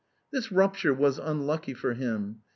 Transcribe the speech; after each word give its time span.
This 0.31 0.51
rupture 0.51 0.95
was 0.95 1.19
unlucky 1.19 1.75
for 1.75 1.93
him. 1.93 2.41